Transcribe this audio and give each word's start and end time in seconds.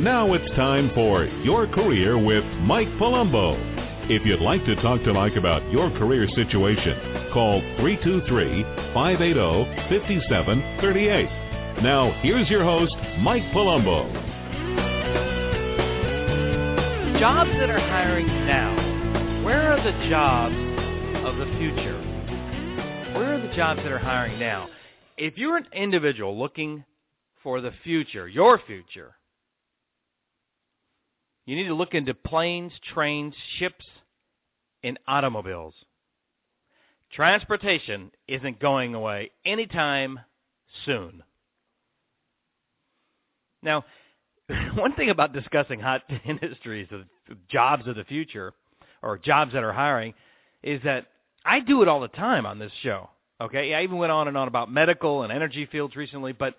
And 0.00 0.06
now 0.06 0.32
it's 0.32 0.48
time 0.56 0.90
for 0.94 1.26
Your 1.44 1.66
Career 1.66 2.16
with 2.16 2.42
Mike 2.64 2.88
Palumbo. 2.98 3.52
If 4.08 4.24
you'd 4.24 4.40
like 4.40 4.64
to 4.64 4.74
talk 4.76 5.04
to 5.04 5.12
Mike 5.12 5.36
about 5.36 5.60
your 5.70 5.90
career 5.90 6.26
situation, 6.34 7.28
call 7.34 7.60
323 7.76 8.64
580 8.96 9.36
5738. 9.92 11.84
Now, 11.84 12.18
here's 12.22 12.48
your 12.48 12.64
host, 12.64 12.96
Mike 13.20 13.42
Palumbo. 13.52 14.08
Jobs 17.20 17.50
that 17.60 17.68
are 17.68 17.84
hiring 17.84 18.26
now. 18.48 19.44
Where 19.44 19.70
are 19.70 19.84
the 19.84 20.08
jobs 20.08 20.56
of 21.28 21.36
the 21.36 21.52
future? 21.60 22.00
Where 23.20 23.34
are 23.36 23.46
the 23.46 23.54
jobs 23.54 23.80
that 23.84 23.92
are 23.92 23.98
hiring 23.98 24.38
now? 24.40 24.66
If 25.18 25.34
you're 25.36 25.58
an 25.58 25.66
individual 25.74 26.38
looking 26.38 26.84
for 27.42 27.60
the 27.60 27.72
future, 27.84 28.28
your 28.28 28.58
future, 28.66 29.12
you 31.50 31.56
need 31.56 31.66
to 31.66 31.74
look 31.74 31.94
into 31.94 32.14
planes, 32.14 32.70
trains, 32.94 33.34
ships, 33.58 33.84
and 34.84 35.00
automobiles. 35.08 35.74
Transportation 37.12 38.12
isn't 38.28 38.60
going 38.60 38.94
away 38.94 39.32
anytime 39.44 40.20
soon. 40.86 41.24
Now, 43.64 43.84
one 44.76 44.94
thing 44.94 45.10
about 45.10 45.32
discussing 45.32 45.80
hot 45.80 46.02
industries, 46.24 46.86
of 46.92 47.00
jobs 47.50 47.88
of 47.88 47.96
the 47.96 48.04
future, 48.04 48.52
or 49.02 49.18
jobs 49.18 49.52
that 49.52 49.64
are 49.64 49.72
hiring, 49.72 50.14
is 50.62 50.80
that 50.84 51.08
I 51.44 51.58
do 51.58 51.82
it 51.82 51.88
all 51.88 52.00
the 52.00 52.06
time 52.06 52.46
on 52.46 52.60
this 52.60 52.70
show. 52.84 53.10
Okay, 53.40 53.74
I 53.74 53.82
even 53.82 53.98
went 53.98 54.12
on 54.12 54.28
and 54.28 54.36
on 54.36 54.46
about 54.46 54.70
medical 54.70 55.24
and 55.24 55.32
energy 55.32 55.66
fields 55.72 55.96
recently, 55.96 56.32
but 56.32 56.54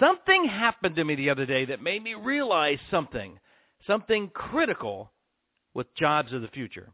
something 0.00 0.48
happened 0.50 0.96
to 0.96 1.04
me 1.04 1.14
the 1.14 1.30
other 1.30 1.46
day 1.46 1.64
that 1.66 1.80
made 1.80 2.02
me 2.02 2.14
realize 2.14 2.78
something, 2.90 3.38
something 3.86 4.30
critical 4.32 5.12
with 5.74 5.94
jobs 5.96 6.32
of 6.32 6.42
the 6.42 6.48
future. 6.48 6.90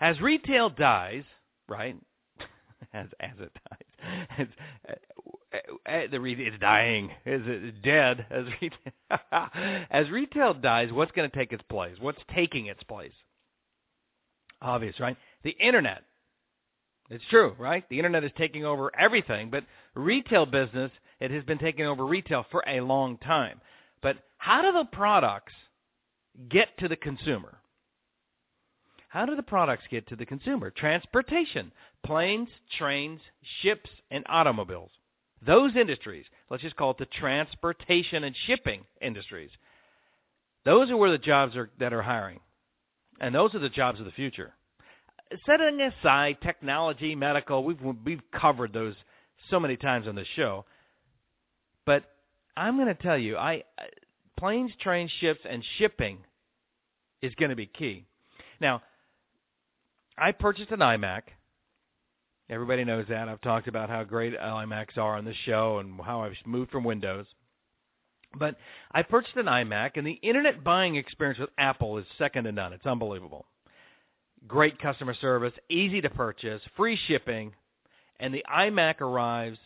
As 0.00 0.20
retail 0.20 0.70
dies, 0.70 1.24
right? 1.68 1.96
as 2.94 3.06
as 3.20 3.30
it 3.38 3.52
dies, 3.70 4.26
as, 4.38 4.46
uh, 4.88 5.90
uh, 5.90 6.00
the 6.10 6.18
re- 6.18 6.46
it's 6.46 6.60
dying, 6.60 7.10
is 7.24 7.42
it 7.44 7.82
dead? 7.82 8.26
As 8.30 8.44
retail, 8.60 9.48
as 9.90 10.10
retail 10.10 10.54
dies, 10.54 10.88
what's 10.92 11.12
going 11.12 11.30
to 11.30 11.36
take 11.36 11.52
its 11.52 11.62
place? 11.70 11.96
What's 12.00 12.18
taking 12.34 12.66
its 12.66 12.82
place? 12.84 13.12
Obvious, 14.60 14.98
right? 15.00 15.16
The 15.44 15.56
internet 15.60 16.02
it's 17.12 17.24
true, 17.28 17.54
right? 17.58 17.86
The 17.90 17.98
internet 17.98 18.24
is 18.24 18.30
taking 18.38 18.64
over 18.64 18.90
everything, 18.98 19.50
but 19.50 19.64
retail 19.94 20.46
business, 20.46 20.90
it 21.20 21.30
has 21.30 21.44
been 21.44 21.58
taking 21.58 21.86
over 21.86 22.06
retail 22.06 22.46
for 22.50 22.64
a 22.66 22.80
long 22.80 23.18
time. 23.18 23.60
But 24.02 24.16
how 24.38 24.62
do 24.62 24.72
the 24.72 24.96
products 24.96 25.52
get 26.50 26.76
to 26.78 26.88
the 26.88 26.96
consumer? 26.96 27.58
How 29.08 29.26
do 29.26 29.36
the 29.36 29.42
products 29.42 29.84
get 29.90 30.08
to 30.08 30.16
the 30.16 30.24
consumer? 30.24 30.70
Transportation, 30.70 31.72
planes, 32.04 32.48
trains, 32.78 33.20
ships, 33.62 33.90
and 34.10 34.24
automobiles. 34.28 34.90
Those 35.44 35.76
industries, 35.76 36.24
let's 36.50 36.62
just 36.62 36.76
call 36.76 36.92
it 36.92 36.98
the 36.98 37.06
transportation 37.20 38.24
and 38.24 38.34
shipping 38.46 38.84
industries. 39.00 39.50
Those 40.64 40.90
are 40.90 40.96
where 40.96 41.10
the 41.10 41.18
jobs 41.18 41.56
are 41.56 41.68
that 41.80 41.92
are 41.92 42.02
hiring. 42.02 42.40
And 43.20 43.34
those 43.34 43.54
are 43.54 43.58
the 43.58 43.68
jobs 43.68 43.98
of 43.98 44.06
the 44.06 44.12
future 44.12 44.54
setting 45.46 45.80
aside 45.80 46.36
technology, 46.42 47.14
medical, 47.14 47.64
we've 47.64 47.80
we've 48.04 48.22
covered 48.38 48.72
those 48.72 48.94
so 49.50 49.58
many 49.58 49.76
times 49.76 50.06
on 50.06 50.14
the 50.14 50.24
show. 50.36 50.64
But 51.84 52.04
I'm 52.56 52.76
going 52.76 52.88
to 52.88 53.02
tell 53.02 53.18
you, 53.18 53.36
I 53.36 53.62
planes, 54.42 54.72
trains, 54.82 55.08
ships, 55.20 55.38
and 55.48 55.62
shipping 55.78 56.18
is 57.22 57.32
going 57.36 57.50
to 57.50 57.56
be 57.56 57.66
key. 57.66 58.04
Now, 58.60 58.82
I 60.18 60.32
purchased 60.32 60.72
an 60.72 60.80
iMac. 60.80 61.22
Everybody 62.50 62.82
knows 62.82 63.06
that. 63.08 63.28
I've 63.28 63.40
talked 63.40 63.68
about 63.68 63.88
how 63.88 64.02
great 64.02 64.36
iMacs 64.36 64.98
are 64.98 65.16
on 65.16 65.24
this 65.24 65.36
show 65.46 65.78
and 65.78 66.00
how 66.00 66.22
I've 66.22 66.32
moved 66.44 66.72
from 66.72 66.82
Windows. 66.82 67.26
But 68.36 68.56
I 68.90 69.02
purchased 69.02 69.36
an 69.36 69.46
iMac, 69.46 69.92
and 69.94 70.04
the 70.04 70.18
internet 70.24 70.64
buying 70.64 70.96
experience 70.96 71.38
with 71.38 71.50
Apple 71.56 71.98
is 71.98 72.04
second 72.18 72.44
to 72.44 72.52
none. 72.52 72.72
It's 72.72 72.84
unbelievable 72.84 73.46
great 74.48 74.76
customer 74.80 75.14
service, 75.20 75.52
easy 75.70 76.00
to 76.00 76.10
purchase, 76.10 76.60
free 76.76 76.98
shipping, 77.06 77.52
and 78.18 78.34
the 78.34 78.44
iMac 78.52 79.00
arrives 79.00 79.56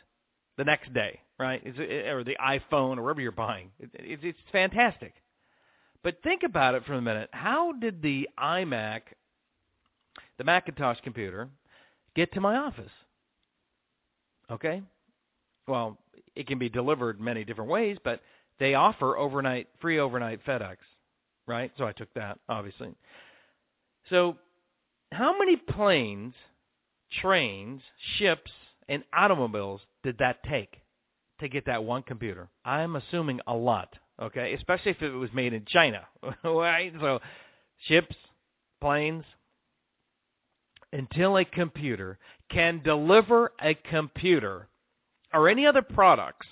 the 0.59 0.65
next 0.65 0.93
day, 0.93 1.19
right? 1.39 1.63
or 1.67 2.25
the 2.25 2.37
iPhone 2.41 2.99
or 2.99 3.03
wherever 3.03 3.21
you're 3.21 3.33
buying. 3.33 3.71
It's, 3.79 4.23
it's 4.25 4.39
fantastic. 4.53 5.15
But 6.03 6.23
think 6.23 6.43
about 6.45 6.75
it 6.75 6.85
for 6.87 6.95
a 6.95 7.03
minute. 7.03 7.29
How 7.33 7.73
did 7.73 8.01
the 8.01 8.29
iMac, 8.39 9.01
the 10.39 10.45
Macintosh 10.45 10.99
computer, 11.03 11.49
get 12.15 12.33
to 12.35 12.41
my 12.41 12.57
office? 12.57 12.91
Okay? 14.51 14.83
Well, 15.67 15.99
it 16.35 16.47
can 16.47 16.59
be 16.59 16.69
delivered 16.69 17.21
many 17.21 17.45
different 17.45 17.71
ways, 17.71 17.97
but 18.05 18.21
they 18.59 18.75
offer 18.75 19.17
overnight 19.17 19.69
free 19.81 19.99
overnight 19.99 20.45
FedEx, 20.47 20.77
right? 21.47 21.73
So 21.77 21.85
I 21.85 21.93
took 21.93 22.13
that, 22.15 22.39
obviously. 22.49 22.95
So 24.09 24.37
how 25.13 25.37
many 25.39 25.57
planes, 25.57 26.35
trains, 27.21 27.81
ships, 28.19 28.51
and 28.89 29.03
automobiles 29.13 29.81
did 30.05 30.19
that 30.19 30.43
take 30.45 30.77
to 31.41 31.49
get 31.49 31.67
that 31.67 31.85
one 31.85 32.03
computer? 32.03 32.49
I'm 32.65 32.97
assuming 32.97 33.41
a 33.47 33.55
lot, 33.55 33.95
okay? 34.21 34.55
Especially 34.55 34.93
if 34.93 35.03
it 35.03 35.11
was 35.11 35.31
made 35.35 35.53
in 35.53 35.65
China, 35.67 36.07
right? 36.45 36.93
So, 37.01 37.19
ships, 37.89 38.17
planes, 38.81 39.25
until 40.93 41.37
a 41.37 41.45
computer 41.45 42.19
can 42.51 42.81
deliver 42.83 43.53
a 43.63 43.75
computer 43.91 44.69
or 45.33 45.49
any 45.49 45.67
other 45.67 45.83
products, 45.83 46.47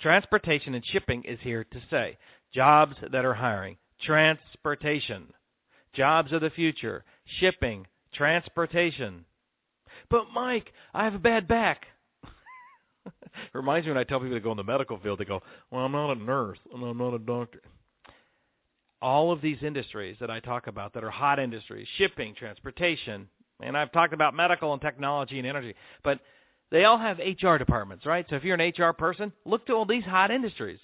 transportation 0.00 0.74
and 0.74 0.84
shipping 0.92 1.24
is 1.24 1.38
here 1.42 1.64
to 1.64 1.78
stay. 1.86 2.18
Jobs 2.54 2.96
that 3.12 3.24
are 3.24 3.34
hiring, 3.34 3.76
transportation, 4.04 5.28
jobs 5.94 6.32
of 6.32 6.40
the 6.40 6.50
future, 6.50 7.04
shipping, 7.40 7.86
transportation. 8.14 9.24
But 10.10 10.24
Mike, 10.34 10.72
I 10.94 11.04
have 11.04 11.14
a 11.14 11.18
bad 11.18 11.46
back. 11.46 11.82
It 13.34 13.54
reminds 13.54 13.86
me 13.86 13.92
when 13.92 13.98
I 13.98 14.04
tell 14.04 14.20
people 14.20 14.36
to 14.36 14.40
go 14.40 14.50
in 14.50 14.56
the 14.56 14.64
medical 14.64 14.98
field, 14.98 15.18
they 15.18 15.24
go, 15.24 15.40
"Well, 15.70 15.84
I'm 15.84 15.92
not 15.92 16.12
a 16.12 16.14
nurse 16.14 16.58
and 16.72 16.82
I'm 16.82 16.98
not 16.98 17.14
a 17.14 17.18
doctor." 17.18 17.60
All 19.00 19.30
of 19.30 19.40
these 19.40 19.58
industries 19.62 20.16
that 20.20 20.30
I 20.30 20.40
talk 20.40 20.66
about 20.66 20.94
that 20.94 21.04
are 21.04 21.10
hot 21.10 21.38
industries, 21.38 21.86
shipping, 21.98 22.34
transportation, 22.36 23.28
and 23.60 23.76
I've 23.76 23.92
talked 23.92 24.12
about 24.12 24.34
medical 24.34 24.72
and 24.72 24.82
technology 24.82 25.38
and 25.38 25.46
energy, 25.46 25.74
but 26.02 26.18
they 26.70 26.84
all 26.84 26.98
have 26.98 27.18
HR 27.18 27.56
departments, 27.56 28.04
right? 28.04 28.26
So 28.28 28.36
if 28.36 28.44
you're 28.44 28.58
an 28.60 28.72
HR 28.76 28.92
person, 28.92 29.32
look 29.44 29.66
to 29.66 29.72
all 29.72 29.86
these 29.86 30.04
hot 30.04 30.30
industries. 30.30 30.80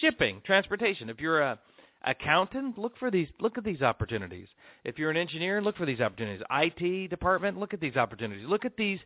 Shipping, 0.00 0.42
transportation. 0.44 1.08
If 1.08 1.20
you're 1.20 1.40
a 1.40 1.58
accountant, 2.06 2.76
look 2.78 2.96
for 2.98 3.10
these 3.10 3.28
look 3.40 3.56
at 3.56 3.64
these 3.64 3.82
opportunities. 3.82 4.48
If 4.84 4.98
you're 4.98 5.10
an 5.10 5.16
engineer, 5.16 5.62
look 5.62 5.76
for 5.76 5.86
these 5.86 6.00
opportunities. 6.00 6.44
IT 6.50 7.10
department, 7.10 7.58
look 7.58 7.74
at 7.74 7.80
these 7.80 7.96
opportunities. 7.96 8.46
Look 8.46 8.64
at 8.64 8.76
these 8.76 8.98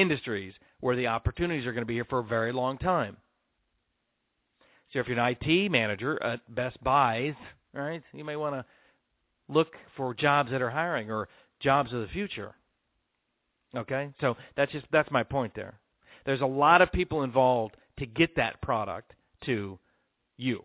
industries 0.00 0.52
where 0.80 0.96
the 0.96 1.06
opportunities 1.06 1.66
are 1.66 1.72
going 1.72 1.82
to 1.82 1.86
be 1.86 1.94
here 1.94 2.06
for 2.08 2.18
a 2.20 2.24
very 2.24 2.52
long 2.52 2.78
time. 2.78 3.16
So 4.92 5.00
if 5.00 5.08
you're 5.08 5.18
an 5.18 5.36
IT 5.40 5.70
manager 5.70 6.22
at 6.22 6.54
Best 6.54 6.82
Buys, 6.82 7.34
right, 7.72 8.02
you 8.12 8.24
may 8.24 8.36
want 8.36 8.54
to 8.54 8.64
look 9.48 9.68
for 9.96 10.14
jobs 10.14 10.50
that 10.50 10.62
are 10.62 10.70
hiring 10.70 11.10
or 11.10 11.28
jobs 11.60 11.92
of 11.92 12.00
the 12.00 12.08
future. 12.08 12.54
Okay? 13.76 14.12
So 14.20 14.34
that's 14.56 14.72
just 14.72 14.86
that's 14.92 15.10
my 15.10 15.22
point 15.22 15.52
there. 15.56 15.80
There's 16.26 16.40
a 16.40 16.46
lot 16.46 16.80
of 16.80 16.92
people 16.92 17.22
involved 17.22 17.76
to 17.98 18.06
get 18.06 18.36
that 18.36 18.62
product 18.62 19.12
to 19.46 19.78
you. 20.36 20.64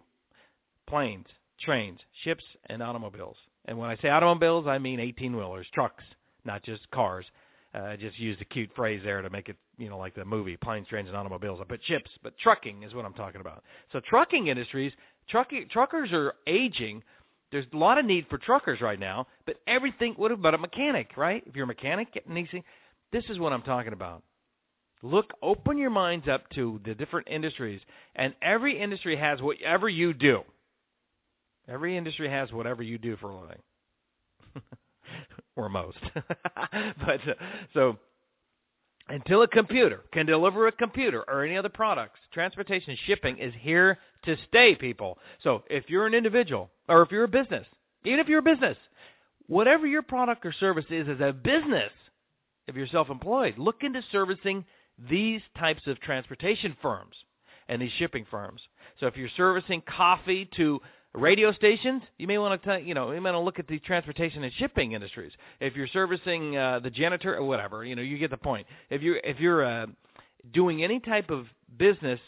Planes, 0.87 1.27
trains, 1.63 1.99
ships, 2.23 2.43
and 2.67 2.81
automobiles. 2.81 3.35
And 3.65 3.77
when 3.77 3.89
I 3.89 3.97
say 3.97 4.09
automobiles, 4.09 4.67
I 4.67 4.77
mean 4.77 4.99
18 4.99 5.35
wheelers, 5.35 5.67
trucks, 5.73 6.03
not 6.45 6.63
just 6.63 6.89
cars. 6.91 7.25
Uh, 7.73 7.95
just 7.97 8.17
used 8.17 8.41
a 8.41 8.45
cute 8.45 8.71
phrase 8.75 8.99
there 9.03 9.21
to 9.21 9.29
make 9.29 9.47
it, 9.47 9.55
you 9.77 9.89
know, 9.89 9.97
like 9.97 10.15
the 10.15 10.25
movie 10.25 10.57
Planes, 10.57 10.87
Trains, 10.87 11.07
and 11.07 11.15
Automobiles. 11.15 11.59
I 11.61 11.65
put 11.65 11.81
ships, 11.85 12.09
but 12.23 12.33
trucking 12.39 12.81
is 12.81 12.95
what 12.95 13.05
I'm 13.05 13.13
talking 13.13 13.41
about. 13.41 13.63
So 13.91 13.99
trucking 14.09 14.47
industries, 14.47 14.91
trucking, 15.29 15.67
truckers 15.71 16.09
are 16.11 16.33
aging. 16.47 17.03
There's 17.51 17.65
a 17.71 17.77
lot 17.77 17.99
of 17.99 18.05
need 18.05 18.25
for 18.27 18.39
truckers 18.39 18.81
right 18.81 18.99
now, 18.99 19.27
but 19.45 19.57
everything. 19.67 20.13
What 20.17 20.31
about 20.31 20.55
a 20.55 20.57
mechanic, 20.57 21.09
right? 21.15 21.43
If 21.45 21.55
you're 21.55 21.65
a 21.65 21.67
mechanic, 21.67 22.11
getting 22.11 22.33
these 22.33 22.47
this 23.11 23.23
is 23.29 23.39
what 23.39 23.53
I'm 23.53 23.63
talking 23.63 23.93
about. 23.93 24.23
Look, 25.01 25.31
open 25.41 25.77
your 25.77 25.89
minds 25.89 26.27
up 26.27 26.49
to 26.55 26.79
the 26.85 26.93
different 26.93 27.27
industries, 27.29 27.79
and 28.15 28.33
every 28.41 28.79
industry 28.79 29.15
has 29.15 29.41
whatever 29.41 29.87
you 29.87 30.13
do. 30.13 30.41
Every 31.67 31.95
industry 31.95 32.29
has 32.29 32.51
whatever 32.51 32.83
you 32.83 32.97
do 32.97 33.15
for 33.17 33.29
a 33.29 33.39
living, 33.39 33.61
or 35.59 35.69
most. 35.69 35.97
but 36.15 37.21
uh, 37.27 37.33
so 37.73 37.97
until 39.09 39.41
a 39.41 39.47
computer 39.47 40.01
can 40.13 40.25
deliver 40.25 40.67
a 40.67 40.71
computer 40.71 41.23
or 41.27 41.43
any 41.43 41.57
other 41.57 41.69
products, 41.69 42.19
transportation 42.33 42.95
shipping 43.05 43.37
is 43.39 43.53
here 43.59 43.97
to 44.25 44.35
stay, 44.47 44.75
people. 44.75 45.17
So 45.43 45.63
if 45.69 45.85
you're 45.87 46.07
an 46.07 46.13
individual 46.13 46.69
or 46.87 47.01
if 47.01 47.11
you're 47.11 47.23
a 47.23 47.27
business, 47.27 47.65
even 48.05 48.19
if 48.19 48.27
you're 48.27 48.39
a 48.39 48.43
business, 48.43 48.77
whatever 49.47 49.85
your 49.85 50.01
product 50.03 50.45
or 50.45 50.53
service 50.53 50.85
is 50.89 51.07
as 51.09 51.19
a 51.19 51.33
business, 51.33 51.91
if 52.67 52.75
you're 52.75 52.87
self 52.87 53.09
employed, 53.09 53.57
look 53.57 53.77
into 53.81 54.01
servicing 54.11 54.63
these 55.09 55.41
types 55.57 55.81
of 55.87 55.99
transportation 56.01 56.75
firms 56.81 57.15
and 57.67 57.81
these 57.81 57.91
shipping 57.97 58.25
firms. 58.29 58.61
So 58.99 59.07
if 59.07 59.17
you're 59.17 59.29
servicing 59.35 59.81
coffee 59.97 60.49
to 60.57 60.79
radio 61.13 61.51
stations, 61.53 62.01
you 62.17 62.27
may 62.27 62.37
want 62.37 62.61
to, 62.63 62.79
you 62.79 62.93
know, 62.93 63.11
you 63.11 63.21
may 63.21 63.31
want 63.31 63.41
to 63.41 63.45
look 63.45 63.59
at 63.59 63.67
the 63.67 63.79
transportation 63.79 64.43
and 64.43 64.53
shipping 64.57 64.93
industries. 64.93 65.31
If 65.59 65.75
you're 65.75 65.87
servicing 65.87 66.55
uh, 66.55 66.79
the 66.79 66.89
janitor 66.89 67.35
or 67.35 67.45
whatever, 67.45 67.85
you 67.85 67.95
know, 67.95 68.01
you 68.01 68.17
get 68.17 68.31
the 68.31 68.37
point. 68.37 68.67
If 68.89 69.01
you 69.01 69.17
if 69.23 69.39
you're 69.39 69.65
uh, 69.65 69.87
doing 70.53 70.83
any 70.83 70.99
type 70.99 71.29
of 71.29 71.45
business 71.77 72.19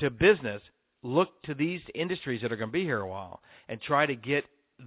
to 0.00 0.10
business, 0.10 0.60
look 1.02 1.42
to 1.44 1.54
these 1.54 1.80
industries 1.94 2.42
that 2.42 2.52
are 2.52 2.56
going 2.56 2.70
to 2.70 2.72
be 2.72 2.84
here 2.84 3.00
a 3.00 3.08
while 3.08 3.40
and 3.68 3.80
try 3.80 4.06
to 4.06 4.14
get 4.14 4.44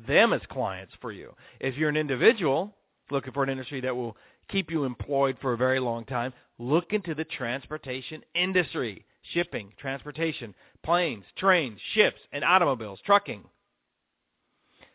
them 0.08 0.34
as 0.34 0.42
clients 0.52 0.94
for 1.02 1.12
you. 1.12 1.34
If 1.60 1.76
you're 1.76 1.90
an 1.90 1.98
individual 1.98 2.76
looking 3.12 3.34
for 3.34 3.44
an 3.44 3.50
industry 3.50 3.82
that 3.82 3.96
will 3.96 4.16
keep 4.50 4.70
you 4.70 4.84
employed 4.84 5.38
for 5.42 5.54
a 5.54 5.58
very 5.58 5.80
long 5.80 6.06
time, 6.06 6.34
look 6.60 6.92
into 6.92 7.16
the 7.16 7.24
transportation 7.24 8.22
industry 8.36 9.06
shipping, 9.34 9.74
transportation, 9.80 10.54
planes, 10.84 11.24
trains, 11.38 11.80
ships, 11.94 12.20
and 12.32 12.44
automobiles, 12.44 13.00
trucking 13.06 13.44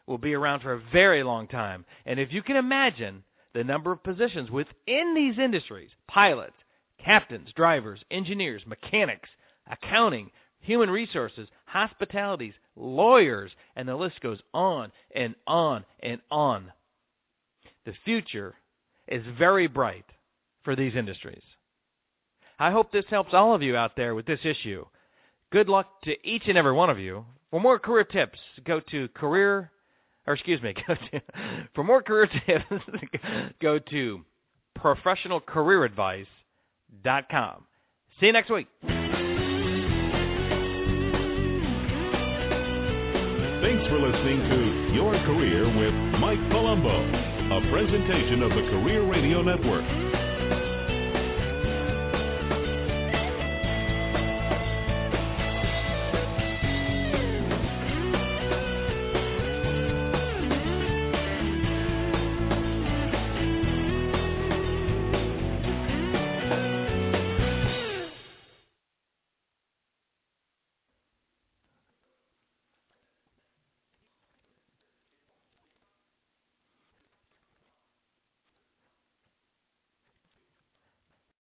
will 0.07 0.19
be 0.19 0.35
around 0.35 0.61
for 0.61 0.75
a 0.75 0.83
very 0.93 1.23
long 1.23 1.49
time. 1.49 1.85
And 2.07 2.21
if 2.21 2.33
you 2.33 2.43
can 2.43 2.57
imagine 2.57 3.25
the 3.55 3.65
number 3.65 3.93
of 3.93 4.03
positions 4.03 4.51
within 4.51 5.15
these 5.15 5.39
industries 5.39 5.91
pilots, 6.09 6.57
captains, 7.03 7.49
drivers, 7.57 8.01
engineers, 8.11 8.63
mechanics, 8.67 9.29
accounting, 9.71 10.31
human 10.61 10.91
resources, 10.91 11.49
hospitalities, 11.67 12.55
lawyers, 12.77 13.51
and 13.77 13.89
the 13.89 13.95
list 13.95 14.21
goes 14.21 14.39
on 14.53 14.91
and 15.15 15.35
on 15.47 15.85
and 16.03 16.21
on. 16.31 16.73
The 17.87 17.93
future 18.05 18.55
is 19.09 19.23
very 19.39 19.67
bright 19.67 20.07
for 20.65 20.75
these 20.75 20.95
industries. 20.97 21.43
I 22.59 22.71
hope 22.71 22.93
this 22.93 23.07
helps 23.11 23.31
all 23.33 23.55
of 23.55 23.63
you 23.63 23.77
out 23.77 23.97
there 23.97 24.15
with 24.15 24.27
this 24.27 24.41
issue. 24.45 24.85
Good 25.53 25.69
luck 25.69 25.87
to 26.05 26.13
each 26.27 26.45
and 26.47 26.57
every 26.59 26.73
one 26.73 26.91
of 26.91 26.99
you. 26.99 27.25
For 27.51 27.61
more 27.61 27.79
career 27.79 28.05
tips, 28.05 28.39
go 28.67 28.81
to 28.91 29.09
career, 29.09 29.71
or 30.27 30.35
excuse 30.35 30.61
me, 30.63 30.75
go 30.87 30.95
to, 30.95 31.21
for 31.75 31.85
more 31.85 32.03
career 32.03 32.29
tips, 32.47 32.65
go 33.61 33.79
to 33.79 34.21
professionalcareeradvice.com. 34.79 37.65
See 38.21 38.27
you 38.27 38.33
next 38.33 38.51
week. 38.51 38.69
Thanks 43.65 43.89
for 43.89 43.99
listening 43.99 44.41
to 44.51 44.59
Your 44.95 45.13
Career 45.25 45.65
with 45.67 45.95
Mike 46.21 46.39
Palumbo, 46.53 46.97
a 47.51 47.61
presentation 47.73 48.43
of 48.43 48.51
the 48.51 48.63
Career 48.71 49.03
Radio 49.11 49.43
Network. 49.43 50.14